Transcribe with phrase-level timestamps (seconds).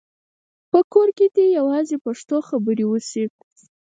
[0.71, 3.25] په کور کې دې یوازې پښتو خبرې وشي.